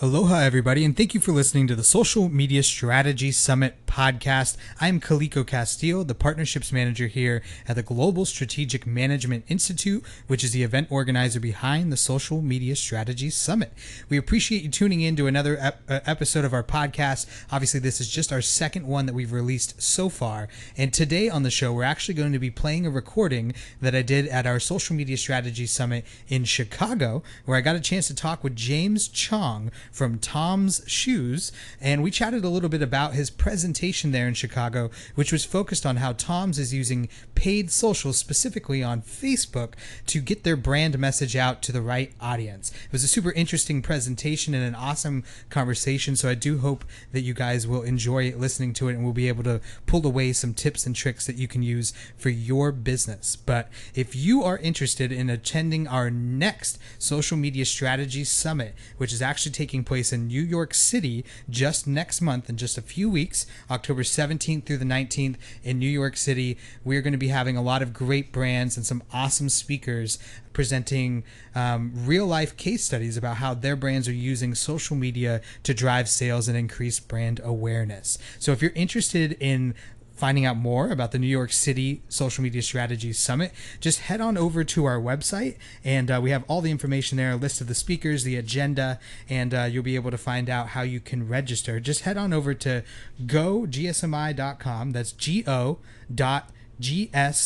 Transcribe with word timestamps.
Aloha, 0.00 0.42
everybody, 0.42 0.84
and 0.84 0.96
thank 0.96 1.12
you 1.12 1.18
for 1.18 1.32
listening 1.32 1.66
to 1.66 1.74
the 1.74 1.82
Social 1.82 2.28
Media 2.28 2.62
Strategy 2.62 3.32
Summit 3.32 3.84
podcast. 3.88 4.56
I'm 4.80 5.00
Kaliko 5.00 5.44
Castillo, 5.44 6.04
the 6.04 6.14
Partnerships 6.14 6.70
Manager 6.70 7.08
here 7.08 7.42
at 7.66 7.74
the 7.74 7.82
Global 7.82 8.24
Strategic 8.24 8.86
Management 8.86 9.44
Institute, 9.48 10.04
which 10.28 10.44
is 10.44 10.52
the 10.52 10.62
event 10.62 10.86
organizer 10.90 11.40
behind 11.40 11.90
the 11.90 11.96
Social 11.96 12.42
Media 12.42 12.76
Strategy 12.76 13.30
Summit. 13.30 13.72
We 14.08 14.16
appreciate 14.16 14.62
you 14.62 14.68
tuning 14.68 15.00
in 15.00 15.16
to 15.16 15.26
another 15.26 15.56
ep- 15.58 15.82
uh, 15.88 16.00
episode 16.06 16.44
of 16.44 16.52
our 16.52 16.62
podcast. 16.62 17.26
Obviously, 17.50 17.80
this 17.80 18.00
is 18.00 18.08
just 18.08 18.32
our 18.32 18.42
second 18.42 18.86
one 18.86 19.06
that 19.06 19.14
we've 19.14 19.32
released 19.32 19.82
so 19.82 20.08
far. 20.08 20.48
And 20.76 20.92
today 20.92 21.28
on 21.28 21.42
the 21.42 21.50
show, 21.50 21.72
we're 21.72 21.82
actually 21.82 22.14
going 22.14 22.32
to 22.32 22.38
be 22.38 22.50
playing 22.50 22.86
a 22.86 22.90
recording 22.90 23.54
that 23.80 23.94
I 23.94 24.02
did 24.02 24.28
at 24.28 24.46
our 24.46 24.60
Social 24.60 24.94
Media 24.94 25.16
Strategy 25.16 25.66
Summit 25.66 26.04
in 26.28 26.44
Chicago, 26.44 27.22
where 27.46 27.56
I 27.56 27.62
got 27.62 27.74
a 27.74 27.80
chance 27.80 28.06
to 28.08 28.14
talk 28.14 28.44
with 28.44 28.54
James 28.54 29.08
Chong 29.08 29.72
from 29.90 30.18
Tom's 30.18 30.82
Shoes, 30.86 31.50
and 31.80 32.02
we 32.02 32.10
chatted 32.10 32.44
a 32.44 32.48
little 32.48 32.68
bit 32.68 32.82
about 32.82 33.14
his 33.14 33.30
presentation 33.30 33.77
there 33.78 34.26
in 34.26 34.34
Chicago, 34.34 34.90
which 35.14 35.30
was 35.30 35.44
focused 35.44 35.86
on 35.86 35.96
how 35.96 36.12
Tom's 36.12 36.58
is 36.58 36.74
using 36.74 37.08
paid 37.36 37.70
social, 37.70 38.12
specifically 38.12 38.82
on 38.82 39.02
Facebook, 39.02 39.74
to 40.06 40.20
get 40.20 40.42
their 40.42 40.56
brand 40.56 40.98
message 40.98 41.36
out 41.36 41.62
to 41.62 41.70
the 41.70 41.80
right 41.80 42.12
audience. 42.20 42.72
It 42.72 42.92
was 42.92 43.04
a 43.04 43.08
super 43.08 43.30
interesting 43.32 43.80
presentation 43.80 44.52
and 44.52 44.64
an 44.64 44.74
awesome 44.74 45.22
conversation, 45.48 46.16
so 46.16 46.28
I 46.28 46.34
do 46.34 46.58
hope 46.58 46.84
that 47.12 47.20
you 47.20 47.34
guys 47.34 47.68
will 47.68 47.82
enjoy 47.82 48.34
listening 48.36 48.72
to 48.74 48.88
it 48.88 48.94
and 48.94 49.04
we'll 49.04 49.12
be 49.12 49.28
able 49.28 49.44
to 49.44 49.60
pull 49.86 50.04
away 50.04 50.32
some 50.32 50.54
tips 50.54 50.84
and 50.84 50.96
tricks 50.96 51.26
that 51.28 51.36
you 51.36 51.46
can 51.46 51.62
use 51.62 51.92
for 52.16 52.30
your 52.30 52.72
business. 52.72 53.36
But 53.36 53.68
if 53.94 54.16
you 54.16 54.42
are 54.42 54.58
interested 54.58 55.12
in 55.12 55.30
attending 55.30 55.86
our 55.86 56.10
next 56.10 56.78
social 56.98 57.36
media 57.36 57.64
strategy 57.64 58.24
summit, 58.24 58.74
which 58.96 59.12
is 59.12 59.22
actually 59.22 59.52
taking 59.52 59.84
place 59.84 60.12
in 60.12 60.26
New 60.26 60.42
York 60.42 60.74
City 60.74 61.24
just 61.48 61.86
next 61.86 62.20
month 62.20 62.50
in 62.50 62.56
just 62.56 62.76
a 62.76 62.82
few 62.82 63.08
weeks, 63.08 63.46
October 63.70 64.02
17th 64.02 64.64
through 64.64 64.78
the 64.78 64.84
19th 64.84 65.36
in 65.62 65.78
New 65.78 65.88
York 65.88 66.16
City. 66.16 66.58
We're 66.84 67.02
going 67.02 67.12
to 67.12 67.18
be 67.18 67.28
having 67.28 67.56
a 67.56 67.62
lot 67.62 67.82
of 67.82 67.92
great 67.92 68.32
brands 68.32 68.76
and 68.76 68.84
some 68.84 69.02
awesome 69.12 69.48
speakers 69.48 70.18
presenting 70.52 71.22
um, 71.54 71.92
real 71.94 72.26
life 72.26 72.56
case 72.56 72.84
studies 72.84 73.16
about 73.16 73.36
how 73.36 73.54
their 73.54 73.76
brands 73.76 74.08
are 74.08 74.12
using 74.12 74.54
social 74.54 74.96
media 74.96 75.40
to 75.62 75.72
drive 75.72 76.08
sales 76.08 76.48
and 76.48 76.56
increase 76.56 76.98
brand 76.98 77.40
awareness. 77.44 78.18
So 78.38 78.52
if 78.52 78.60
you're 78.60 78.72
interested 78.74 79.36
in 79.40 79.74
finding 80.18 80.44
out 80.44 80.56
more 80.56 80.90
about 80.90 81.12
the 81.12 81.18
New 81.18 81.26
York 81.26 81.52
City 81.52 82.02
Social 82.08 82.42
Media 82.42 82.60
Strategy 82.62 83.12
Summit, 83.12 83.52
just 83.80 84.00
head 84.00 84.20
on 84.20 84.36
over 84.36 84.64
to 84.64 84.84
our 84.84 84.98
website 84.98 85.56
and 85.84 86.10
uh, 86.10 86.20
we 86.22 86.30
have 86.30 86.44
all 86.48 86.60
the 86.60 86.70
information 86.70 87.16
there 87.16 87.32
a 87.32 87.36
list 87.36 87.60
of 87.60 87.66
the 87.66 87.74
speakers, 87.74 88.24
the 88.24 88.36
agenda, 88.36 88.98
and 89.28 89.54
uh, 89.54 89.64
you'll 89.64 89.82
be 89.82 89.94
able 89.94 90.10
to 90.10 90.18
find 90.18 90.50
out 90.50 90.68
how 90.68 90.82
you 90.82 91.00
can 91.00 91.28
register. 91.28 91.80
Just 91.80 92.02
head 92.02 92.16
on 92.16 92.32
over 92.32 92.54
to 92.54 92.82
gogsmi.com. 93.24 94.90
That's 94.90 95.12
G 95.12 95.44
O 95.46 95.78
dot 96.14 96.50
gsmiweb.com 96.80 97.38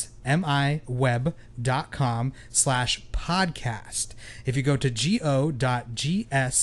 slash 2.50 3.02
podcast. 3.12 4.08
If 4.44 4.56
you 4.56 4.62
go 4.62 4.76
to 4.76 4.90
go.gsmiweb.com 4.90 6.62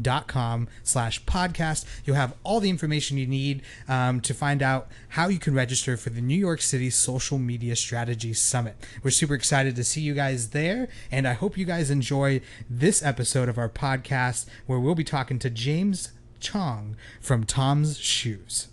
dot 0.00 0.26
com 0.26 0.68
slash 0.82 1.24
podcast. 1.24 1.84
You'll 2.04 2.16
have 2.16 2.34
all 2.42 2.60
the 2.60 2.70
information 2.70 3.18
you 3.18 3.26
need 3.26 3.62
um, 3.88 4.20
to 4.22 4.34
find 4.34 4.62
out 4.62 4.88
how 5.10 5.28
you 5.28 5.38
can 5.38 5.54
register 5.54 5.96
for 5.96 6.10
the 6.10 6.20
new 6.20 6.36
york 6.36 6.60
city 6.60 6.90
social 6.90 7.38
media 7.38 7.76
strategy 7.76 8.32
summit. 8.32 8.76
We're 9.02 9.10
super 9.10 9.34
excited 9.34 9.76
to 9.76 9.84
see 9.84 10.00
you 10.00 10.14
guys 10.14 10.50
there 10.50 10.88
and 11.10 11.26
i 11.28 11.32
hope 11.32 11.56
you 11.56 11.64
guys 11.64 11.90
enjoy 11.90 12.40
this 12.68 13.02
episode 13.02 13.48
of 13.48 13.58
our 13.58 13.68
podcast 13.68 14.46
where 14.66 14.78
we'll 14.78 14.94
be 14.94 15.04
talking 15.04 15.38
to 15.38 15.50
james 15.50 16.12
chong 16.40 16.96
from 17.20 17.44
tom's 17.44 17.98
shoes 17.98 18.68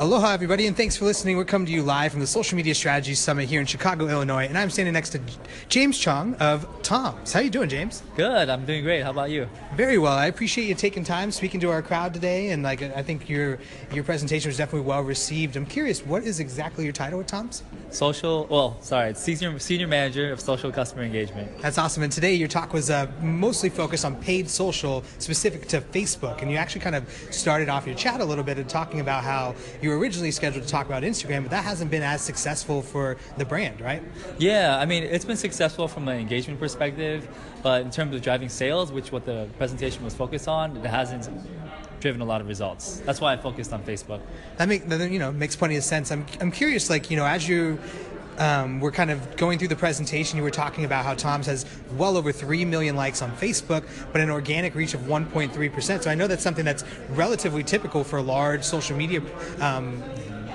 Aloha, 0.00 0.32
everybody, 0.32 0.68
and 0.68 0.76
thanks 0.76 0.96
for 0.96 1.06
listening. 1.06 1.36
We're 1.36 1.44
coming 1.44 1.66
to 1.66 1.72
you 1.72 1.82
live 1.82 2.12
from 2.12 2.20
the 2.20 2.26
Social 2.28 2.54
Media 2.54 2.72
Strategy 2.72 3.14
Summit 3.14 3.48
here 3.48 3.60
in 3.60 3.66
Chicago, 3.66 4.06
Illinois, 4.06 4.46
and 4.46 4.56
I'm 4.56 4.70
standing 4.70 4.94
next 4.94 5.10
to 5.10 5.20
James 5.68 5.98
Chong 5.98 6.36
of 6.36 6.68
Tom's. 6.84 7.32
How 7.32 7.40
you 7.40 7.50
doing, 7.50 7.68
James? 7.68 8.04
Good. 8.14 8.48
I'm 8.48 8.64
doing 8.64 8.84
great. 8.84 9.02
How 9.02 9.10
about 9.10 9.30
you? 9.30 9.48
Very 9.74 9.98
well. 9.98 10.12
I 10.12 10.26
appreciate 10.26 10.68
you 10.68 10.76
taking 10.76 11.02
time 11.02 11.32
speaking 11.32 11.58
to 11.58 11.70
our 11.70 11.82
crowd 11.82 12.14
today, 12.14 12.50
and 12.50 12.62
like 12.62 12.80
I 12.80 13.02
think 13.02 13.28
your 13.28 13.58
your 13.92 14.04
presentation 14.04 14.48
was 14.48 14.56
definitely 14.56 14.86
well 14.86 15.02
received. 15.02 15.56
I'm 15.56 15.66
curious, 15.66 16.06
what 16.06 16.22
is 16.22 16.38
exactly 16.38 16.84
your 16.84 16.92
title 16.92 17.18
at 17.18 17.26
Tom's? 17.26 17.64
Social. 17.90 18.46
Well, 18.48 18.80
sorry, 18.80 19.14
senior 19.14 19.58
senior 19.58 19.88
manager 19.88 20.30
of 20.30 20.40
social 20.40 20.70
customer 20.70 21.02
engagement. 21.02 21.60
That's 21.60 21.76
awesome. 21.76 22.04
And 22.04 22.12
today 22.12 22.34
your 22.34 22.46
talk 22.46 22.72
was 22.72 22.88
uh, 22.88 23.10
mostly 23.20 23.68
focused 23.68 24.04
on 24.04 24.14
paid 24.14 24.48
social, 24.48 25.02
specific 25.18 25.66
to 25.68 25.80
Facebook, 25.80 26.40
and 26.40 26.52
you 26.52 26.56
actually 26.56 26.82
kind 26.82 26.94
of 26.94 27.10
started 27.32 27.68
off 27.68 27.84
your 27.84 27.96
chat 27.96 28.20
a 28.20 28.24
little 28.24 28.44
bit 28.44 28.58
and 28.58 28.68
talking 28.68 29.00
about 29.00 29.24
how 29.24 29.56
you 29.82 29.87
were 29.88 29.98
originally 29.98 30.30
scheduled 30.30 30.64
to 30.64 30.70
talk 30.70 30.86
about 30.86 31.02
Instagram, 31.02 31.42
but 31.42 31.50
that 31.50 31.64
hasn't 31.64 31.90
been 31.90 32.02
as 32.02 32.22
successful 32.22 32.82
for 32.82 33.16
the 33.36 33.44
brand, 33.44 33.80
right? 33.80 34.02
Yeah, 34.38 34.78
I 34.78 34.86
mean, 34.86 35.02
it's 35.04 35.24
been 35.24 35.36
successful 35.36 35.88
from 35.88 36.08
an 36.08 36.18
engagement 36.18 36.60
perspective, 36.60 37.28
but 37.62 37.82
in 37.82 37.90
terms 37.90 38.14
of 38.14 38.22
driving 38.22 38.48
sales, 38.48 38.92
which 38.92 39.12
what 39.12 39.24
the 39.24 39.48
presentation 39.58 40.04
was 40.04 40.14
focused 40.14 40.48
on, 40.48 40.76
it 40.76 40.86
hasn't 40.86 41.28
driven 42.00 42.20
a 42.20 42.24
lot 42.24 42.40
of 42.40 42.48
results. 42.48 43.00
That's 43.00 43.20
why 43.20 43.32
I 43.32 43.36
focused 43.36 43.72
on 43.72 43.82
Facebook. 43.82 44.20
That 44.56 44.68
make 44.68 44.88
that, 44.88 45.10
you 45.10 45.18
know 45.18 45.32
makes 45.32 45.56
plenty 45.56 45.76
of 45.76 45.84
sense. 45.84 46.10
I'm 46.10 46.26
I'm 46.40 46.50
curious, 46.50 46.90
like 46.90 47.10
you 47.10 47.16
know, 47.16 47.26
as 47.26 47.48
you 47.48 47.78
um, 48.38 48.80
we're 48.80 48.92
kind 48.92 49.10
of 49.10 49.36
going 49.36 49.58
through 49.58 49.68
the 49.68 49.76
presentation. 49.76 50.36
You 50.36 50.42
were 50.42 50.50
talking 50.50 50.84
about 50.84 51.04
how 51.04 51.14
Tom's 51.14 51.46
has 51.46 51.66
well 51.96 52.16
over 52.16 52.32
3 52.32 52.64
million 52.64 52.96
likes 52.96 53.22
on 53.22 53.30
Facebook, 53.32 53.84
but 54.12 54.20
an 54.20 54.30
organic 54.30 54.74
reach 54.74 54.94
of 54.94 55.02
1.3%. 55.02 56.02
So 56.02 56.10
I 56.10 56.14
know 56.14 56.26
that's 56.26 56.42
something 56.42 56.64
that's 56.64 56.84
relatively 57.10 57.62
typical 57.62 58.04
for 58.04 58.22
large 58.22 58.62
social 58.62 58.96
media 58.96 59.22
um, 59.60 60.02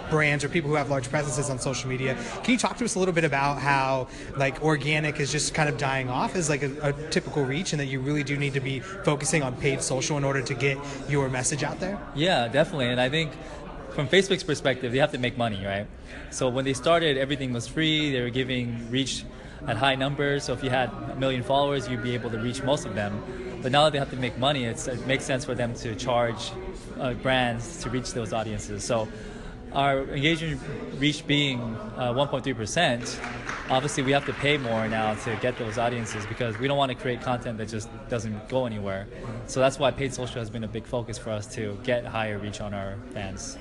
brands 0.10 0.44
or 0.44 0.50
people 0.50 0.70
who 0.70 0.76
have 0.76 0.90
large 0.90 1.10
presences 1.10 1.50
on 1.50 1.60
social 1.60 1.90
media. 1.90 2.16
Can 2.44 2.54
you 2.54 2.58
talk 2.58 2.78
to 2.78 2.86
us 2.86 2.96
a 2.96 3.00
little 3.00 3.14
bit 3.14 3.24
about 3.24 3.60
how 3.60 4.08
like 4.38 4.62
organic 4.64 5.20
is 5.20 5.32
just 5.32 5.54
kind 5.54 5.68
of 5.68 5.78
dying 5.78 6.10
off 6.10 6.36
as 6.36 6.50
like 6.50 6.62
a, 6.62 6.72
a 6.82 6.94
typical 7.10 7.44
reach 7.44 7.74
and 7.74 7.80
that 7.80 7.88
you 7.88 8.00
really 8.00 8.24
do 8.24 8.38
need 8.38 8.54
to 8.54 8.60
be 8.60 8.80
focusing 8.80 9.42
on 9.42 9.56
paid 9.56 9.82
social 9.82 10.18
in 10.18 10.24
order 10.24 10.42
to 10.42 10.54
get 10.54 10.78
your 11.10 11.30
message 11.30 11.64
out 11.64 11.80
there? 11.80 12.00
Yeah, 12.16 12.48
definitely. 12.48 12.90
And 12.90 13.02
I 13.02 13.10
think 13.10 13.32
from 13.94 14.08
Facebook's 14.08 14.44
perspective, 14.44 14.92
they 14.92 14.98
have 14.98 15.12
to 15.12 15.18
make 15.18 15.38
money, 15.38 15.64
right? 15.66 15.88
So 16.32 16.50
when 16.50 16.66
they 16.66 16.74
started, 16.74 17.18
everything 17.18 17.54
was 17.54 17.68
free. 17.68 18.12
They 18.12 18.22
were 18.22 18.30
giving 18.30 18.90
reach 18.90 19.24
at 19.68 19.78
high 19.78 19.96
numbers. 19.96 20.44
So 20.44 20.54
if 20.54 20.64
you 20.64 20.70
had 20.70 20.90
a 21.12 21.16
million 21.16 21.44
followers, 21.44 21.88
you'd 21.88 22.04
be 22.04 22.14
able 22.14 22.30
to 22.32 22.40
reach 22.40 22.64
most 22.64 22.86
of 22.86 22.96
them. 22.96 23.24
But 23.62 23.72
now 23.72 23.84
that 23.86 23.94
they 23.94 24.00
have 24.00 24.10
to 24.10 24.18
make 24.18 24.38
money, 24.38 24.66
it 24.66 25.08
makes 25.08 25.24
sense 25.24 25.46
for 25.46 25.56
them 25.56 25.74
to 25.76 25.96
charge 25.96 26.52
uh, 27.00 27.14
brands 27.14 27.82
to 27.84 27.90
reach 27.90 28.14
those 28.14 28.34
audiences. 28.34 28.84
So 28.84 29.08
our 29.72 30.04
engagement 30.04 30.62
reach 30.98 31.26
being 31.26 31.60
uh, 31.96 32.14
1.3%, 32.14 33.20
obviously 33.70 34.04
we 34.04 34.12
have 34.12 34.26
to 34.26 34.34
pay 34.34 34.58
more 34.58 34.88
now 34.88 35.16
to 35.16 35.36
get 35.38 35.58
those 35.58 35.78
audiences 35.78 36.26
because 36.26 36.58
we 36.60 36.68
don't 36.68 36.78
want 36.78 36.92
to 36.92 36.96
create 36.96 37.22
content 37.22 37.58
that 37.58 37.70
just 37.70 37.90
doesn't 38.10 38.50
go 38.50 38.66
anywhere. 38.66 39.08
So 39.48 39.60
that's 39.60 39.80
why 39.80 39.92
paid 39.92 40.14
social 40.14 40.40
has 40.40 40.50
been 40.50 40.64
a 40.64 40.68
big 40.68 40.86
focus 40.86 41.18
for 41.18 41.32
us 41.32 41.48
to 41.56 41.78
get 41.84 42.06
higher 42.06 42.38
reach 42.38 42.62
on 42.62 42.74
our 42.74 42.98
fans. 43.14 43.58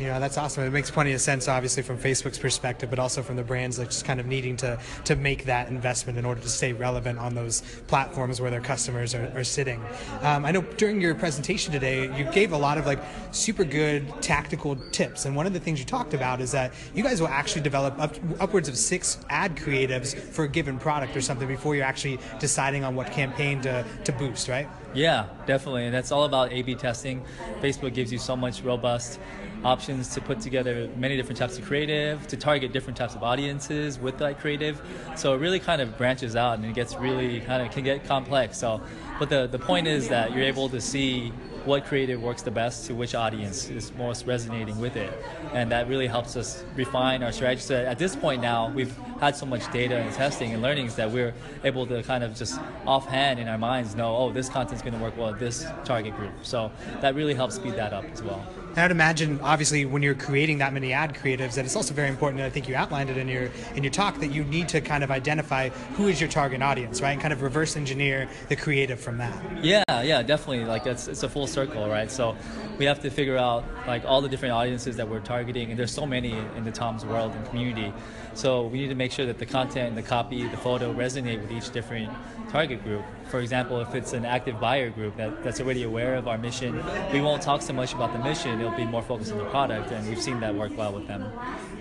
You 0.00 0.06
know, 0.06 0.18
that's 0.18 0.38
awesome. 0.38 0.64
It 0.64 0.70
makes 0.70 0.90
plenty 0.90 1.12
of 1.12 1.20
sense, 1.20 1.46
obviously, 1.46 1.82
from 1.82 1.98
Facebook's 1.98 2.38
perspective, 2.38 2.88
but 2.88 2.98
also 2.98 3.22
from 3.22 3.36
the 3.36 3.42
brands, 3.42 3.78
like 3.78 3.90
just 3.90 4.06
kind 4.06 4.18
of 4.18 4.24
needing 4.24 4.56
to 4.56 4.78
to 5.04 5.14
make 5.14 5.44
that 5.44 5.68
investment 5.68 6.18
in 6.18 6.24
order 6.24 6.40
to 6.40 6.48
stay 6.48 6.72
relevant 6.72 7.18
on 7.18 7.34
those 7.34 7.60
platforms 7.86 8.40
where 8.40 8.50
their 8.50 8.62
customers 8.62 9.14
are, 9.14 9.30
are 9.34 9.44
sitting. 9.44 9.78
Um, 10.22 10.46
I 10.46 10.52
know 10.52 10.62
during 10.62 11.02
your 11.02 11.14
presentation 11.14 11.70
today, 11.70 12.04
you 12.16 12.24
gave 12.32 12.52
a 12.52 12.56
lot 12.56 12.78
of 12.78 12.86
like 12.86 12.98
super 13.30 13.62
good 13.62 14.10
tactical 14.22 14.74
tips, 14.90 15.26
and 15.26 15.36
one 15.36 15.46
of 15.46 15.52
the 15.52 15.60
things 15.60 15.78
you 15.78 15.84
talked 15.84 16.14
about 16.14 16.40
is 16.40 16.50
that 16.52 16.72
you 16.94 17.02
guys 17.02 17.20
will 17.20 17.28
actually 17.28 17.60
develop 17.60 17.98
up, 17.98 18.16
upwards 18.40 18.70
of 18.70 18.78
six 18.78 19.18
ad 19.28 19.54
creatives 19.54 20.18
for 20.18 20.46
a 20.46 20.48
given 20.48 20.78
product 20.78 21.14
or 21.14 21.20
something 21.20 21.46
before 21.46 21.76
you're 21.76 21.84
actually 21.84 22.18
deciding 22.38 22.84
on 22.84 22.94
what 22.94 23.12
campaign 23.12 23.60
to 23.60 23.84
to 24.04 24.12
boost, 24.12 24.48
right? 24.48 24.66
Yeah, 24.94 25.26
definitely, 25.46 25.84
and 25.84 25.94
that's 25.94 26.10
all 26.10 26.24
about 26.24 26.52
A/B 26.52 26.76
testing. 26.76 27.22
Facebook 27.60 27.92
gives 27.92 28.10
you 28.10 28.18
so 28.18 28.34
much 28.34 28.62
robust 28.62 29.20
options 29.62 29.89
to 29.98 30.20
put 30.20 30.40
together 30.40 30.88
many 30.96 31.16
different 31.16 31.38
types 31.38 31.58
of 31.58 31.64
creative, 31.64 32.26
to 32.28 32.36
target 32.36 32.72
different 32.72 32.96
types 32.96 33.14
of 33.14 33.22
audiences 33.22 33.98
with 33.98 34.18
that 34.18 34.38
creative. 34.38 34.80
So 35.16 35.34
it 35.34 35.38
really 35.38 35.58
kind 35.58 35.82
of 35.82 35.98
branches 35.98 36.36
out 36.36 36.58
and 36.58 36.64
it 36.64 36.74
gets 36.74 36.94
really 36.96 37.40
kind 37.40 37.66
of 37.66 37.72
can 37.72 37.84
get 37.84 38.04
complex. 38.04 38.58
So, 38.58 38.80
but 39.18 39.28
the, 39.28 39.46
the 39.46 39.58
point 39.58 39.86
is 39.86 40.08
that 40.08 40.32
you're 40.32 40.44
able 40.44 40.68
to 40.68 40.80
see 40.80 41.32
what 41.64 41.84
creative 41.84 42.22
works 42.22 42.42
the 42.42 42.50
best 42.50 42.86
to 42.86 42.94
which 42.94 43.14
audience 43.14 43.68
is 43.68 43.92
most 43.94 44.26
resonating 44.26 44.80
with 44.80 44.96
it. 44.96 45.12
And 45.52 45.70
that 45.72 45.88
really 45.88 46.06
helps 46.06 46.36
us 46.36 46.64
refine 46.74 47.22
our 47.22 47.32
strategy. 47.32 47.60
So 47.60 47.76
at 47.76 47.98
this 47.98 48.16
point 48.16 48.40
now, 48.40 48.70
we've 48.70 48.96
had 49.20 49.36
so 49.36 49.46
much 49.46 49.70
data 49.72 49.96
and 49.96 50.12
testing 50.14 50.54
and 50.54 50.62
learnings 50.62 50.96
that 50.96 51.10
we're 51.10 51.34
able 51.64 51.86
to 51.86 52.02
kind 52.02 52.24
of 52.24 52.34
just 52.34 52.58
offhand 52.86 53.38
in 53.38 53.48
our 53.48 53.58
minds 53.58 53.94
know, 53.94 54.16
oh, 54.16 54.32
this 54.32 54.48
content's 54.48 54.82
going 54.82 54.94
to 54.94 55.00
work 55.00 55.16
well 55.16 55.32
with 55.32 55.40
this 55.40 55.66
target 55.84 56.16
group. 56.16 56.32
So 56.42 56.70
that 57.00 57.14
really 57.14 57.34
helps 57.34 57.56
speed 57.56 57.74
that 57.74 57.92
up 57.92 58.04
as 58.10 58.22
well. 58.22 58.46
And 58.70 58.78
I'd 58.78 58.90
imagine, 58.90 59.40
obviously, 59.40 59.84
when 59.84 60.02
you're 60.02 60.14
creating 60.14 60.58
that 60.58 60.72
many 60.72 60.92
ad 60.92 61.14
creatives, 61.14 61.54
that 61.54 61.64
it's 61.64 61.76
also 61.76 61.92
very 61.92 62.08
important. 62.08 62.40
And 62.40 62.46
I 62.46 62.50
think 62.50 62.68
you 62.68 62.76
outlined 62.76 63.10
it 63.10 63.16
in 63.16 63.28
your 63.28 63.50
in 63.74 63.82
your 63.82 63.90
talk 63.90 64.20
that 64.20 64.28
you 64.28 64.44
need 64.44 64.68
to 64.68 64.80
kind 64.80 65.02
of 65.02 65.10
identify 65.10 65.70
who 65.96 66.06
is 66.06 66.20
your 66.20 66.30
target 66.30 66.62
audience, 66.62 67.00
right, 67.00 67.12
and 67.12 67.20
kind 67.20 67.32
of 67.32 67.42
reverse 67.42 67.76
engineer 67.76 68.28
the 68.48 68.56
creative 68.56 69.00
from 69.00 69.18
that. 69.18 69.64
Yeah, 69.64 69.82
yeah, 69.88 70.22
definitely. 70.22 70.64
Like 70.64 70.86
it's 70.86 71.08
it's 71.08 71.22
a 71.22 71.28
full 71.28 71.46
circle, 71.46 71.88
right? 71.88 72.10
So 72.10 72.36
we 72.80 72.86
have 72.86 73.00
to 73.02 73.10
figure 73.10 73.36
out 73.36 73.62
like 73.86 74.06
all 74.06 74.22
the 74.22 74.28
different 74.28 74.54
audiences 74.54 74.96
that 74.96 75.06
we're 75.06 75.20
targeting, 75.20 75.68
and 75.68 75.78
there's 75.78 75.92
so 75.92 76.06
many 76.06 76.32
in 76.56 76.64
the 76.64 76.72
Tom's 76.72 77.04
world 77.04 77.30
and 77.34 77.46
community. 77.50 77.92
So 78.32 78.68
we 78.68 78.78
need 78.80 78.88
to 78.88 78.94
make 78.94 79.12
sure 79.12 79.26
that 79.26 79.38
the 79.38 79.44
content, 79.44 79.96
the 79.96 80.02
copy, 80.02 80.48
the 80.48 80.56
photo 80.56 80.90
resonate 80.94 81.42
with 81.42 81.52
each 81.52 81.70
different 81.72 82.10
target 82.48 82.82
group. 82.82 83.04
For 83.28 83.40
example, 83.40 83.82
if 83.82 83.94
it's 83.94 84.14
an 84.14 84.24
active 84.24 84.58
buyer 84.58 84.88
group 84.88 85.14
that, 85.18 85.44
that's 85.44 85.60
already 85.60 85.82
aware 85.82 86.14
of 86.14 86.26
our 86.26 86.38
mission, 86.38 86.82
we 87.12 87.20
won't 87.20 87.42
talk 87.42 87.60
so 87.60 87.74
much 87.74 87.92
about 87.92 88.14
the 88.14 88.18
mission. 88.18 88.58
It'll 88.58 88.74
be 88.74 88.86
more 88.86 89.02
focused 89.02 89.32
on 89.32 89.38
the 89.38 89.50
product, 89.50 89.92
and 89.92 90.08
we've 90.08 90.22
seen 90.22 90.40
that 90.40 90.54
work 90.54 90.74
well 90.74 90.94
with 90.94 91.06
them. 91.06 91.30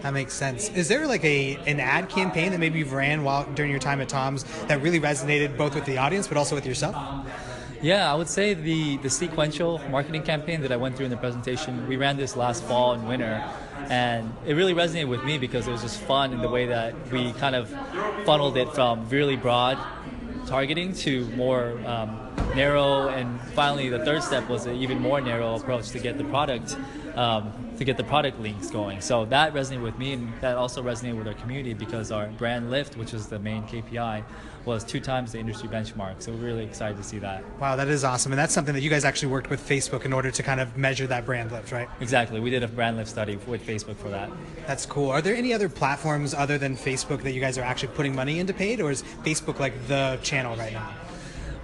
That 0.02 0.14
makes 0.14 0.34
sense. 0.34 0.68
Is 0.68 0.90
there 0.90 1.08
like 1.08 1.24
a 1.24 1.56
an 1.66 1.80
ad 1.80 2.10
campaign 2.10 2.52
that 2.52 2.60
maybe 2.60 2.80
you've 2.80 2.92
ran 2.92 3.24
while 3.24 3.46
during 3.56 3.72
your 3.72 3.80
time 3.80 4.02
at 4.02 4.10
Tom's 4.10 4.44
that 4.68 4.82
really 4.82 5.00
resonated 5.00 5.56
both 5.56 5.76
with 5.76 5.86
the 5.86 5.98
audience 5.98 6.28
but 6.28 6.36
also 6.36 6.56
with 6.56 6.66
yourself? 6.66 6.96
Yeah, 7.82 8.12
I 8.12 8.16
would 8.16 8.28
say 8.28 8.54
the, 8.54 8.98
the 8.98 9.10
sequential 9.10 9.80
marketing 9.90 10.24
campaign 10.24 10.62
that 10.62 10.72
I 10.72 10.76
went 10.76 10.98
through 10.98 11.06
in 11.06 11.12
the 11.12 11.18
presentation, 11.18 11.88
we 11.88 11.96
ran 11.96 12.18
this 12.18 12.36
last 12.36 12.64
fall 12.66 12.92
and 12.92 13.08
winter, 13.08 13.42
and 13.90 14.34
it 14.46 14.56
really 14.56 14.74
resonated 14.74 15.08
with 15.08 15.24
me 15.24 15.38
because 15.38 15.66
it 15.66 15.72
was 15.72 15.82
just 15.82 16.02
fun 16.02 16.34
in 16.34 16.42
the 16.42 16.50
way 16.50 16.66
that 16.66 16.94
we 17.10 17.32
kind 17.34 17.56
of 17.56 17.70
funneled 18.26 18.58
it 18.58 18.74
from 18.74 19.08
really 19.08 19.38
broad 19.38 19.78
targeting 20.46 20.94
to 20.94 21.26
more 21.38 21.80
um, 21.86 22.34
narrow, 22.56 23.08
and 23.08 23.40
finally 23.54 23.88
the 23.88 24.04
third 24.04 24.24
step 24.24 24.50
was 24.50 24.66
an 24.66 24.76
even 24.76 25.00
more 25.00 25.22
narrow 25.22 25.56
approach 25.56 25.90
to 25.92 26.00
get 26.00 26.18
the 26.18 26.24
product 26.26 26.76
um, 27.20 27.52
to 27.78 27.84
get 27.84 27.98
the 27.98 28.04
product 28.04 28.40
links 28.40 28.72
going. 28.72 29.02
So 29.02 29.26
that 29.26 29.54
resonated 29.54 29.84
with 29.84 30.00
me, 30.00 30.14
and 30.14 30.32
that 30.40 30.56
also 30.56 30.82
resonated 30.82 31.18
with 31.18 31.28
our 31.28 31.34
community 31.34 31.74
because 31.74 32.14
our 32.14 32.28
brand 32.28 32.72
lift, 32.72 32.96
which 32.96 33.14
is 33.14 33.28
the 33.28 33.38
main 33.38 33.64
KPI, 33.64 34.24
was 34.64 34.86
two 34.86 35.02
times 35.02 35.34
the 35.34 35.40
industry 35.40 35.68
benchmark. 35.68 36.22
So 36.22 36.32
we're 36.32 36.46
really 36.46 36.64
excited 36.64 36.96
to 36.96 37.04
see 37.04 37.20
that. 37.20 37.44
Wow, 37.60 37.76
that 37.76 37.90
is 37.90 38.06
awesome, 38.06 38.32
and 38.32 38.40
that's 38.40 38.54
something 38.54 38.74
that 38.74 38.82
you 38.82 38.90
guys 38.90 39.04
actually 39.04 39.34
worked 39.34 39.50
with 39.50 39.60
Facebook 39.60 40.06
in 40.06 40.14
order 40.14 40.32
to 40.32 40.42
kind 40.42 40.62
of 40.62 40.78
measure 40.78 41.08
that 41.08 41.26
brand 41.26 41.52
lift, 41.52 41.74
right? 41.74 41.90
Exactly. 42.00 42.40
We 42.40 42.52
did 42.52 42.64
a 42.64 42.70
brand 42.70 42.96
lift 42.96 43.10
study 43.10 43.36
with 43.36 43.68
Facebook 43.68 43.98
for 43.98 44.08
that. 44.10 44.30
That's 44.66 44.86
cool. 44.86 45.10
Are 45.10 45.22
there 45.22 45.36
any 45.36 45.54
other 45.54 45.68
platforms 45.68 46.34
other 46.34 46.58
than 46.58 46.78
Facebook 46.78 47.22
that 47.24 47.34
you 47.34 47.42
guys 47.42 47.58
are 47.58 47.64
actually 47.64 47.90
putting 47.96 48.16
money 48.16 48.40
into 48.40 48.54
paid, 48.54 48.80
or 48.80 48.92
is 48.92 49.04
Facebook 49.24 49.60
like 49.60 49.74
the 49.90 50.18
channel 50.24 50.56
right 50.56 50.72
now? 50.72 50.94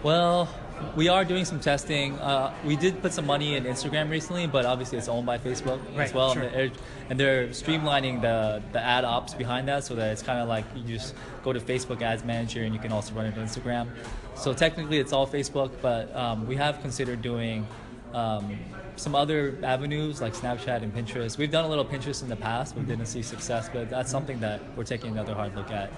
Well, 0.04 0.50
we 0.96 1.08
are 1.08 1.26
doing 1.26 1.46
some 1.46 1.60
testing. 1.60 2.18
Uh, 2.20 2.54
we 2.64 2.76
did 2.76 3.02
put 3.02 3.14
some 3.14 3.26
money 3.26 3.56
in 3.56 3.64
Instagram 3.64 4.10
recently, 4.10 4.48
but 4.48 4.66
obviously 4.66 4.98
it's 4.98 5.08
owned 5.08 5.26
by 5.26 5.38
Facebook 5.38 5.80
right, 5.96 6.08
as 6.08 6.14
well, 6.14 6.34
sure. 6.34 6.44
and, 6.44 6.54
they're, 6.54 6.72
and 7.10 7.20
they're 7.20 7.48
streamlining 7.50 8.22
the 8.22 8.62
the 8.72 8.80
ad 8.80 9.06
ops 9.06 9.34
behind 9.34 9.68
that 9.68 9.84
so 9.84 9.96
that 9.96 10.12
it's 10.12 10.22
kind 10.22 10.40
of 10.40 10.48
like 10.48 10.66
you 10.76 10.84
just 10.84 11.16
go 11.44 11.54
to 11.54 11.60
Facebook 11.60 12.02
Ads 12.02 12.24
Manager 12.24 12.64
and 12.64 12.74
you 12.74 12.80
can 12.80 12.92
also 12.92 13.14
run 13.14 13.26
it 13.26 13.38
on 13.38 13.46
Instagram. 13.46 13.88
So 14.36 14.54
technically 14.54 15.00
it's 15.00 15.14
all 15.14 15.28
Facebook, 15.28 15.72
but 15.82 16.14
um, 16.16 16.48
we 16.48 16.56
have 16.56 16.82
considered 16.82 17.22
doing. 17.22 17.68
Um, 18.16 18.58
some 18.96 19.14
other 19.14 19.58
avenues 19.62 20.22
like 20.22 20.34
Snapchat 20.34 20.82
and 20.82 20.96
Pinterest. 20.96 21.38
We've 21.38 21.52
done 21.52 21.66
a 21.66 21.68
little 21.68 21.84
Pinterest 21.84 22.24
in 22.24 22.30
the 22.30 22.36
past, 22.38 22.74
but 22.74 22.88
didn't 22.88 23.08
see 23.08 23.22
success. 23.22 23.70
But 23.72 23.90
that's 23.90 24.10
something 24.10 24.40
that 24.40 24.62
we're 24.78 24.86
taking 24.86 25.12
another 25.12 25.34
hard 25.34 25.54
look 25.54 25.70
at. 25.70 25.92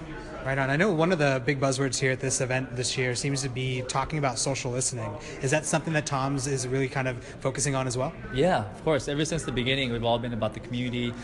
Right 0.44 0.58
on. 0.58 0.68
I 0.68 0.74
know 0.74 0.92
one 0.92 1.12
of 1.12 1.20
the 1.20 1.40
big 1.46 1.60
buzzwords 1.60 1.96
here 1.96 2.10
at 2.10 2.18
this 2.18 2.40
event 2.40 2.74
this 2.74 2.98
year 2.98 3.14
seems 3.14 3.40
to 3.42 3.48
be 3.48 3.82
talking 3.82 4.18
about 4.18 4.36
social 4.36 4.72
listening. 4.72 5.16
Is 5.42 5.52
that 5.52 5.64
something 5.64 5.92
that 5.92 6.06
Tom's 6.06 6.48
is 6.48 6.66
really 6.66 6.88
kind 6.88 7.06
of 7.06 7.22
focusing 7.22 7.76
on 7.76 7.86
as 7.86 7.96
well? 7.96 8.12
Yeah, 8.34 8.64
of 8.64 8.82
course. 8.82 9.06
Ever 9.06 9.24
since 9.24 9.44
the 9.44 9.52
beginning, 9.52 9.92
we've 9.92 10.02
all 10.02 10.18
been 10.18 10.32
about 10.32 10.54
the 10.54 10.60
community. 10.60 11.14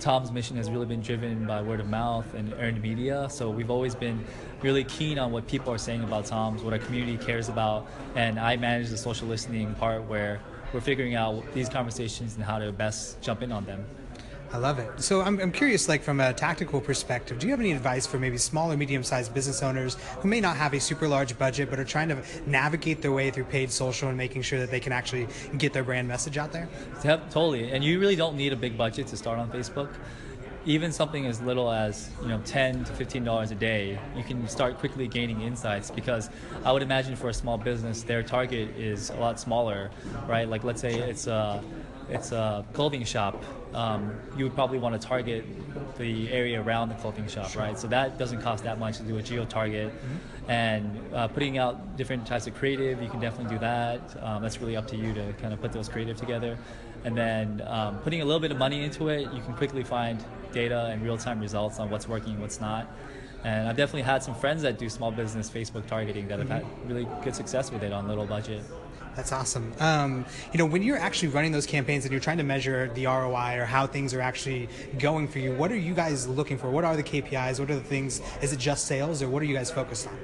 Tom's 0.00 0.32
mission 0.32 0.56
has 0.56 0.70
really 0.70 0.86
been 0.86 1.02
driven 1.02 1.46
by 1.46 1.60
word 1.60 1.78
of 1.78 1.86
mouth 1.86 2.32
and 2.34 2.54
earned 2.54 2.80
media. 2.80 3.28
So 3.30 3.50
we've 3.50 3.70
always 3.70 3.94
been 3.94 4.24
really 4.62 4.82
keen 4.84 5.18
on 5.18 5.30
what 5.30 5.46
people 5.46 5.70
are 5.72 5.78
saying 5.78 6.02
about 6.02 6.24
Tom's, 6.24 6.62
what 6.62 6.72
our 6.72 6.78
community 6.78 7.22
cares 7.22 7.50
about. 7.50 7.86
And 8.14 8.40
I 8.40 8.56
manage 8.56 8.88
the 8.88 8.96
social 8.96 9.28
listening 9.28 9.74
part 9.74 10.02
where 10.04 10.40
we're 10.72 10.80
figuring 10.80 11.16
out 11.16 11.44
these 11.52 11.68
conversations 11.68 12.34
and 12.36 12.44
how 12.44 12.58
to 12.58 12.72
best 12.72 13.20
jump 13.20 13.42
in 13.42 13.52
on 13.52 13.66
them. 13.66 13.84
I 14.52 14.58
love 14.58 14.80
it. 14.80 15.00
So 15.00 15.22
I'm, 15.22 15.38
I'm 15.38 15.52
curious, 15.52 15.88
like 15.88 16.02
from 16.02 16.18
a 16.18 16.32
tactical 16.32 16.80
perspective, 16.80 17.38
do 17.38 17.46
you 17.46 17.52
have 17.52 17.60
any 17.60 17.70
advice 17.70 18.04
for 18.04 18.18
maybe 18.18 18.36
small 18.36 18.72
or 18.72 18.76
medium-sized 18.76 19.32
business 19.32 19.62
owners 19.62 19.96
who 20.18 20.28
may 20.28 20.40
not 20.40 20.56
have 20.56 20.74
a 20.74 20.80
super 20.80 21.06
large 21.06 21.38
budget 21.38 21.70
but 21.70 21.78
are 21.78 21.84
trying 21.84 22.08
to 22.08 22.18
navigate 22.46 23.00
their 23.00 23.12
way 23.12 23.30
through 23.30 23.44
paid 23.44 23.70
social 23.70 24.08
and 24.08 24.18
making 24.18 24.42
sure 24.42 24.58
that 24.58 24.72
they 24.72 24.80
can 24.80 24.92
actually 24.92 25.28
get 25.56 25.72
their 25.72 25.84
brand 25.84 26.08
message 26.08 26.36
out 26.36 26.50
there? 26.50 26.68
Yep, 27.04 27.30
totally. 27.30 27.70
And 27.70 27.84
you 27.84 28.00
really 28.00 28.16
don't 28.16 28.36
need 28.36 28.52
a 28.52 28.56
big 28.56 28.76
budget 28.76 29.06
to 29.08 29.16
start 29.16 29.38
on 29.38 29.48
Facebook. 29.52 29.88
Even 30.66 30.92
something 30.92 31.26
as 31.26 31.40
little 31.40 31.70
as 31.70 32.10
you 32.20 32.28
know, 32.28 32.38
ten 32.44 32.84
to 32.84 32.92
fifteen 32.92 33.24
dollars 33.24 33.50
a 33.50 33.54
day, 33.54 33.98
you 34.14 34.22
can 34.22 34.46
start 34.46 34.76
quickly 34.78 35.08
gaining 35.08 35.40
insights. 35.40 35.90
Because 35.90 36.28
I 36.66 36.72
would 36.72 36.82
imagine 36.82 37.16
for 37.16 37.30
a 37.30 37.34
small 37.34 37.56
business, 37.56 38.02
their 38.02 38.22
target 38.22 38.76
is 38.76 39.08
a 39.08 39.16
lot 39.16 39.40
smaller, 39.40 39.90
right? 40.28 40.46
Like 40.46 40.62
let's 40.62 40.82
say 40.82 40.98
it's 40.98 41.28
a 41.28 41.62
it's 42.10 42.32
a 42.32 42.64
clothing 42.72 43.04
shop. 43.04 43.42
Um, 43.72 44.12
you 44.36 44.44
would 44.44 44.54
probably 44.54 44.78
want 44.78 45.00
to 45.00 45.06
target 45.06 45.44
the 45.96 46.30
area 46.32 46.60
around 46.60 46.88
the 46.88 46.96
clothing 46.96 47.28
shop, 47.28 47.54
right? 47.54 47.78
So 47.78 47.86
that 47.88 48.18
doesn't 48.18 48.42
cost 48.42 48.64
that 48.64 48.78
much 48.78 48.96
to 48.98 49.02
do 49.04 49.18
a 49.18 49.22
geo 49.22 49.44
target. 49.44 49.92
Mm-hmm. 49.92 50.50
And 50.50 51.14
uh, 51.14 51.28
putting 51.28 51.58
out 51.58 51.96
different 51.96 52.26
types 52.26 52.46
of 52.48 52.54
creative, 52.54 53.00
you 53.00 53.08
can 53.08 53.20
definitely 53.20 53.54
do 53.54 53.60
that. 53.60 54.00
Um, 54.22 54.42
that's 54.42 54.60
really 54.60 54.76
up 54.76 54.88
to 54.88 54.96
you 54.96 55.14
to 55.14 55.32
kind 55.34 55.52
of 55.52 55.60
put 55.60 55.72
those 55.72 55.88
creative 55.88 56.16
together. 56.16 56.58
And 57.04 57.16
then 57.16 57.62
um, 57.66 57.98
putting 57.98 58.20
a 58.20 58.24
little 58.24 58.40
bit 58.40 58.50
of 58.50 58.58
money 58.58 58.82
into 58.82 59.08
it, 59.08 59.32
you 59.32 59.40
can 59.42 59.54
quickly 59.54 59.84
find 59.84 60.22
data 60.52 60.86
and 60.86 61.02
real 61.02 61.16
time 61.16 61.40
results 61.40 61.78
on 61.78 61.88
what's 61.90 62.08
working, 62.08 62.32
and 62.32 62.42
what's 62.42 62.60
not. 62.60 62.90
And 63.44 63.68
I've 63.68 63.76
definitely 63.76 64.02
had 64.02 64.22
some 64.22 64.34
friends 64.34 64.62
that 64.62 64.78
do 64.78 64.90
small 64.90 65.10
business 65.10 65.48
Facebook 65.48 65.86
targeting 65.86 66.28
that 66.28 66.40
have 66.40 66.50
had 66.50 66.66
really 66.86 67.06
good 67.22 67.34
success 67.34 67.70
with 67.70 67.82
it 67.82 67.92
on 67.92 68.06
little 68.08 68.26
budget. 68.26 68.62
That's 69.16 69.32
awesome. 69.32 69.72
Um, 69.80 70.24
you 70.52 70.58
know, 70.58 70.66
when 70.66 70.82
you're 70.82 70.96
actually 70.96 71.28
running 71.28 71.52
those 71.52 71.66
campaigns 71.66 72.04
and 72.04 72.12
you're 72.12 72.20
trying 72.20 72.38
to 72.38 72.44
measure 72.44 72.90
the 72.94 73.06
ROI 73.06 73.58
or 73.58 73.64
how 73.64 73.86
things 73.86 74.14
are 74.14 74.20
actually 74.20 74.68
going 74.98 75.28
for 75.28 75.40
you, 75.40 75.52
what 75.52 75.72
are 75.72 75.76
you 75.76 75.94
guys 75.94 76.28
looking 76.28 76.56
for? 76.56 76.70
What 76.70 76.84
are 76.84 76.96
the 76.96 77.02
KPIs? 77.02 77.58
What 77.58 77.70
are 77.70 77.74
the 77.74 77.80
things? 77.80 78.22
Is 78.40 78.52
it 78.52 78.58
just 78.58 78.86
sales, 78.86 79.22
or 79.22 79.28
what 79.28 79.42
are 79.42 79.46
you 79.46 79.54
guys 79.54 79.70
focused 79.70 80.06
on? 80.06 80.16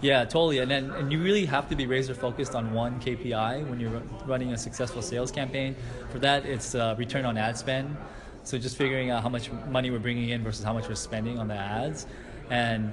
Yeah, 0.00 0.24
totally. 0.24 0.58
And 0.58 0.70
then 0.70 0.90
and 0.90 1.12
you 1.12 1.22
really 1.22 1.44
have 1.44 1.68
to 1.68 1.76
be 1.76 1.86
razor 1.86 2.14
focused 2.14 2.56
on 2.56 2.72
one 2.72 2.98
KPI 3.00 3.68
when 3.68 3.78
you're 3.78 4.02
running 4.26 4.52
a 4.52 4.58
successful 4.58 5.02
sales 5.02 5.30
campaign. 5.30 5.76
For 6.10 6.18
that, 6.18 6.44
it's 6.44 6.74
uh, 6.74 6.96
return 6.98 7.24
on 7.24 7.36
ad 7.36 7.56
spend. 7.56 7.96
So 8.42 8.58
just 8.58 8.76
figuring 8.76 9.10
out 9.10 9.22
how 9.22 9.28
much 9.28 9.52
money 9.68 9.92
we're 9.92 10.00
bringing 10.00 10.30
in 10.30 10.42
versus 10.42 10.64
how 10.64 10.72
much 10.72 10.88
we're 10.88 10.96
spending 10.96 11.38
on 11.38 11.46
the 11.46 11.54
ads. 11.54 12.06
And 12.50 12.90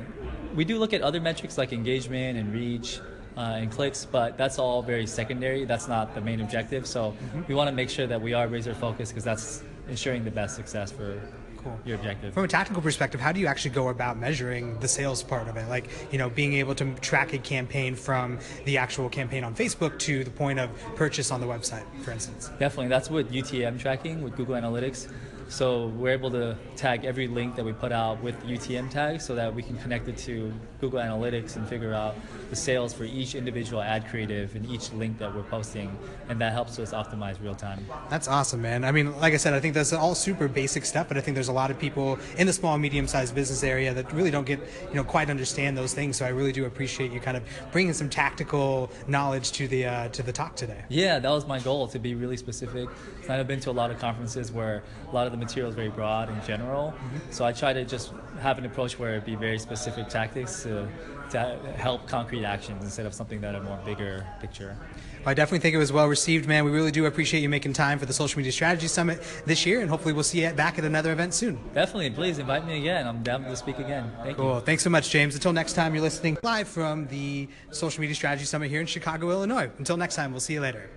we 0.55 0.63
do 0.63 0.77
look 0.77 0.93
at 0.93 1.01
other 1.01 1.19
metrics 1.19 1.57
like 1.57 1.73
engagement 1.73 2.37
and 2.37 2.53
reach 2.53 2.99
uh, 3.39 3.55
and 3.55 3.71
clicks, 3.71 4.03
but 4.03 4.37
that's 4.37 4.59
all 4.59 4.81
very 4.81 5.07
secondary. 5.07 5.63
That's 5.63 5.87
not 5.87 6.13
the 6.13 6.19
main 6.19 6.41
objective. 6.41 6.85
So 6.85 7.11
mm-hmm. 7.11 7.43
we 7.47 7.55
want 7.55 7.69
to 7.69 7.75
make 7.75 7.89
sure 7.89 8.05
that 8.05 8.21
we 8.21 8.33
are 8.33 8.47
razor 8.47 8.75
focused 8.75 9.13
because 9.13 9.23
that's 9.23 9.63
ensuring 9.87 10.25
the 10.25 10.31
best 10.31 10.57
success 10.57 10.91
for 10.91 11.21
cool. 11.63 11.79
your 11.85 11.95
objective. 11.95 12.33
From 12.33 12.43
a 12.43 12.49
tactical 12.49 12.81
perspective, 12.81 13.21
how 13.21 13.31
do 13.31 13.39
you 13.39 13.47
actually 13.47 13.71
go 13.71 13.87
about 13.87 14.17
measuring 14.17 14.77
the 14.81 14.89
sales 14.89 15.23
part 15.23 15.47
of 15.47 15.55
it? 15.55 15.69
Like, 15.69 15.89
you 16.11 16.17
know, 16.17 16.29
being 16.29 16.53
able 16.53 16.75
to 16.75 16.93
track 16.95 17.31
a 17.31 17.37
campaign 17.37 17.95
from 17.95 18.39
the 18.65 18.77
actual 18.77 19.07
campaign 19.07 19.45
on 19.45 19.55
Facebook 19.55 19.97
to 19.99 20.25
the 20.25 20.31
point 20.31 20.59
of 20.59 20.69
purchase 20.95 21.31
on 21.31 21.39
the 21.39 21.47
website, 21.47 21.85
for 22.03 22.11
instance. 22.11 22.49
Definitely. 22.59 22.89
That's 22.89 23.09
what 23.09 23.31
UTM 23.31 23.79
tracking, 23.79 24.21
with 24.21 24.35
Google 24.35 24.55
Analytics. 24.55 25.09
So 25.49 25.87
we're 25.87 26.11
able 26.11 26.29
to 26.31 26.55
tag 26.75 27.05
every 27.05 27.27
link 27.27 27.55
that 27.55 27.65
we 27.65 27.73
put 27.73 27.91
out 27.91 28.21
with 28.21 28.39
UTM 28.43 28.91
tags 28.91 29.25
so 29.25 29.33
that 29.33 29.53
we 29.53 29.63
can 29.63 29.77
connect 29.79 30.07
it 30.07 30.15
to 30.19 30.53
Google 30.79 30.99
Analytics 30.99 31.55
and 31.55 31.67
figure 31.67 31.91
out 31.91 32.15
the 32.51 32.55
sales 32.55 32.93
for 32.93 33.03
each 33.03 33.33
individual 33.33 33.81
ad 33.81 34.07
creative 34.07 34.55
and 34.55 34.63
each 34.69 34.93
link 34.93 35.17
that 35.17 35.35
we're 35.35 35.41
posting, 35.41 35.97
and 36.29 36.39
that 36.39 36.53
helps 36.53 36.77
us 36.77 36.93
optimize 36.93 37.41
real 37.41 37.55
time. 37.55 37.83
That's 38.11 38.27
awesome, 38.27 38.61
man. 38.61 38.83
I 38.85 38.91
mean, 38.91 39.19
like 39.19 39.33
I 39.33 39.37
said, 39.37 39.55
I 39.55 39.59
think 39.59 39.73
that's 39.73 39.91
all 39.91 40.13
super 40.13 40.47
basic 40.47 40.85
stuff, 40.85 41.07
but 41.07 41.17
I 41.17 41.21
think 41.21 41.33
there's 41.33 41.47
a 41.47 41.53
lot 41.53 41.71
of 41.71 41.79
people 41.79 42.19
in 42.37 42.45
the 42.45 42.53
small, 42.53 42.77
medium-sized 42.77 43.33
business 43.33 43.63
area 43.63 43.91
that 43.95 44.13
really 44.13 44.31
don't 44.31 44.45
get, 44.45 44.59
you 44.87 44.95
know, 44.95 45.03
quite 45.03 45.31
understand 45.31 45.75
those 45.75 45.95
things. 45.95 46.17
So 46.17 46.27
I 46.27 46.29
really 46.29 46.51
do 46.51 46.65
appreciate 46.65 47.11
you 47.11 47.19
kind 47.19 47.35
of 47.35 47.43
bringing 47.71 47.93
some 47.93 48.09
tactical 48.09 48.91
knowledge 49.07 49.51
to 49.53 49.67
the 49.67 49.87
uh, 49.87 50.09
to 50.09 50.21
the 50.21 50.31
talk 50.31 50.55
today. 50.55 50.83
Yeah, 50.89 51.17
that 51.17 51.29
was 51.29 51.47
my 51.47 51.59
goal 51.59 51.87
to 51.87 51.97
be 51.97 52.13
really 52.13 52.37
specific. 52.37 52.87
I've 53.27 53.47
been 53.47 53.59
to 53.61 53.69
a 53.69 53.71
lot 53.71 53.89
of 53.89 53.99
conferences 53.99 54.51
where 54.51 54.83
a 55.09 55.15
lot 55.15 55.25
of 55.25 55.31
the 55.31 55.38
material 55.39 55.69
is 55.69 55.75
very 55.75 55.89
broad 55.89 56.29
in 56.29 56.39
general. 56.45 56.91
Mm-hmm. 56.91 57.31
So 57.31 57.45
I 57.45 57.51
try 57.51 57.73
to 57.73 57.85
just 57.85 58.11
have 58.39 58.57
an 58.57 58.65
approach 58.65 58.99
where 58.99 59.15
it 59.15 59.25
be 59.25 59.35
very 59.35 59.59
specific 59.59 60.09
tactics 60.09 60.63
to, 60.63 60.87
to 61.31 61.39
help 61.77 62.07
concrete 62.07 62.45
actions 62.45 62.83
instead 62.83 63.05
of 63.05 63.13
something 63.13 63.41
that 63.41 63.55
a 63.55 63.61
more 63.61 63.79
bigger 63.85 64.25
picture. 64.39 64.77
I 65.25 65.33
definitely 65.33 65.59
think 65.59 65.75
it 65.75 65.79
was 65.79 65.91
well 65.91 66.07
received, 66.07 66.47
man. 66.47 66.63
We 66.63 66.71
really 66.71 66.91
do 66.91 67.05
appreciate 67.05 67.41
you 67.41 67.49
making 67.49 67.73
time 67.73 67.99
for 67.99 68.05
the 68.05 68.13
Social 68.13 68.39
Media 68.39 68.53
Strategy 68.53 68.87
Summit 68.87 69.21
this 69.45 69.65
year, 69.65 69.81
and 69.81 69.89
hopefully 69.89 70.13
we'll 70.13 70.23
see 70.23 70.43
you 70.43 70.51
back 70.51 70.79
at 70.79 70.85
another 70.85 71.11
event 71.11 71.33
soon. 71.33 71.59
Definitely, 71.73 72.11
please 72.11 72.39
invite 72.39 72.65
me 72.65 72.79
again. 72.79 73.05
I'm 73.05 73.21
down 73.21 73.43
to 73.43 73.55
speak 73.55 73.79
again. 73.79 74.11
Thank 74.23 74.37
Cool. 74.37 74.55
you. 74.55 74.61
Thanks 74.61 74.83
so 74.83 74.89
much, 74.89 75.09
James. 75.09 75.35
Until 75.35 75.51
next 75.51 75.73
time, 75.73 75.93
you're 75.93 76.03
listening 76.03 76.37
live 76.41 76.69
from 76.69 77.07
the 77.07 77.49
Social 77.71 77.99
Media 77.99 78.15
Strategy 78.15 78.45
Summit 78.45 78.69
here 78.69 78.79
in 78.79 78.87
Chicago, 78.87 79.29
Illinois. 79.31 79.69
Until 79.77 79.97
next 79.97 80.15
time, 80.15 80.31
we'll 80.31 80.39
see 80.39 80.53
you 80.53 80.61
later. 80.61 80.89